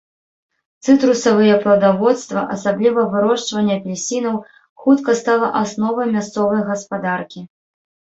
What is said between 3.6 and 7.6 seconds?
апельсінаў, хутка стала асновай мясцовай гаспадаркі.